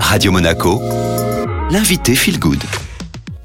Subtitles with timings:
[0.00, 0.80] Radio Monaco,
[1.70, 2.62] l'invité Feel Good.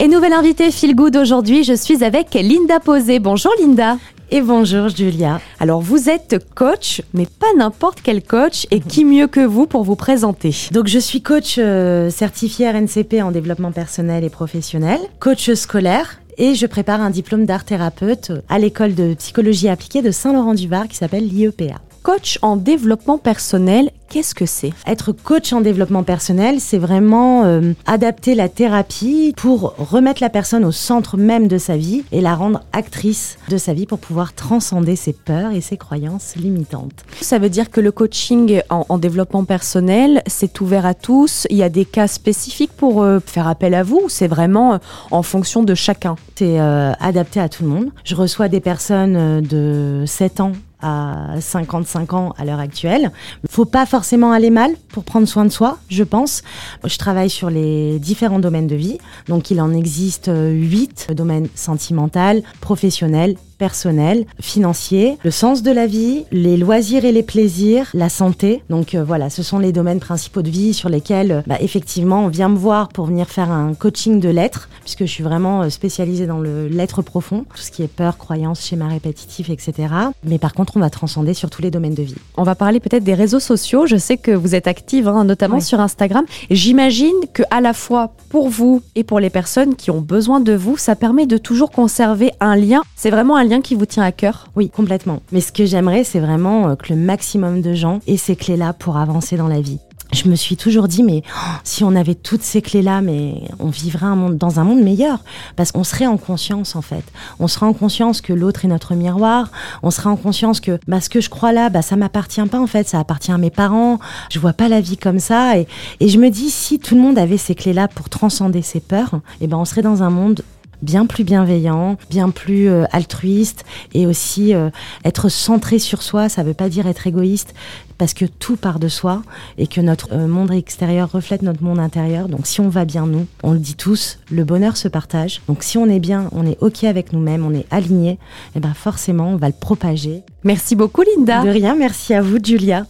[0.00, 3.18] Et nouvelle invitée Feel Good aujourd'hui, je suis avec Linda Posé.
[3.20, 3.98] Bonjour Linda.
[4.30, 5.40] Et bonjour Julia.
[5.60, 9.84] Alors vous êtes coach, mais pas n'importe quel coach, et qui mieux que vous pour
[9.84, 10.54] vous présenter?
[10.72, 16.54] Donc je suis coach euh, certifié RNCP en développement personnel et professionnel, coach scolaire et
[16.54, 21.26] je prépare un diplôme d'art thérapeute à l'école de psychologie appliquée de Saint-Laurent-du-Var qui s'appelle
[21.28, 21.80] l'IEPA.
[22.06, 24.72] Coach en développement personnel, qu'est-ce que c'est?
[24.86, 30.64] Être coach en développement personnel, c'est vraiment euh, adapter la thérapie pour remettre la personne
[30.64, 34.34] au centre même de sa vie et la rendre actrice de sa vie pour pouvoir
[34.34, 37.04] transcender ses peurs et ses croyances limitantes.
[37.20, 41.48] Ça veut dire que le coaching en, développement personnel, c'est ouvert à tous.
[41.50, 44.78] Il y a des cas spécifiques pour euh, faire appel à vous C'est vraiment euh,
[45.10, 46.14] en fonction de chacun?
[46.36, 47.88] C'est adapté à tout le monde.
[48.04, 53.10] Je reçois des personnes de 7 ans à 55 ans à l'heure actuelle.
[53.48, 56.42] Faut pas forcément aller mal pour prendre soin de soi, je pense.
[56.84, 58.98] Je travaille sur les différents domaines de vie.
[59.28, 66.24] Donc il en existe huit domaines sentimental, professionnel, personnel, financier, le sens de la vie,
[66.32, 68.62] les loisirs et les plaisirs, la santé.
[68.70, 72.24] Donc euh, voilà, ce sont les domaines principaux de vie sur lesquels euh, bah, effectivement
[72.24, 75.62] on vient me voir pour venir faire un coaching de lettres, puisque je suis vraiment
[75.62, 79.88] euh, spécialisée dans le l'être profond, tout ce qui est peur, croyance, schéma répétitif, etc.
[80.24, 82.16] Mais par contre, on va transcender sur tous les domaines de vie.
[82.36, 83.86] On va parler peut-être des réseaux sociaux.
[83.86, 86.24] Je sais que vous êtes active, hein, notamment sur Instagram.
[86.50, 90.54] J'imagine que à la fois pour vous et pour les personnes qui ont besoin de
[90.54, 92.82] vous, ça permet de toujours conserver un lien.
[92.96, 94.48] C'est vraiment un qui vous tient à cœur?
[94.56, 95.20] Oui, complètement.
[95.32, 98.72] Mais ce que j'aimerais, c'est vraiment euh, que le maximum de gens aient ces clés-là
[98.72, 99.78] pour avancer dans la vie
[100.12, 103.68] je me suis toujours dit, mais oh, si on avait toutes ces clés-là, mais on
[103.68, 105.20] vivrait un monde, dans un monde meilleur.
[105.56, 107.04] Parce qu'on serait en conscience, en fait.
[107.38, 109.50] On serait en conscience que l'autre est notre miroir.
[109.82, 112.60] On serait en conscience que bah, ce que je crois là, bah, ça m'appartient pas,
[112.60, 112.88] en fait.
[112.88, 113.98] Ça appartient à mes parents.
[114.30, 115.58] Je vois pas la vie comme ça.
[115.58, 115.66] Et,
[116.00, 119.20] et je me dis, si tout le monde avait ces clés-là pour transcender ses peurs,
[119.40, 120.42] eh ben, on serait dans un monde
[120.82, 123.64] bien plus bienveillant, bien plus euh, altruiste
[123.94, 124.70] et aussi euh,
[125.04, 127.54] être centré sur soi, ça ne veut pas dire être égoïste
[127.98, 129.22] parce que tout part de soi
[129.58, 132.28] et que notre euh, monde extérieur reflète notre monde intérieur.
[132.28, 135.40] Donc si on va bien nous, on le dit tous, le bonheur se partage.
[135.48, 138.18] Donc si on est bien, on est OK avec nous-mêmes, on est aligné, et
[138.56, 140.22] eh ben forcément on va le propager.
[140.44, 141.42] Merci beaucoup Linda.
[141.42, 142.84] De rien, merci à vous Julia.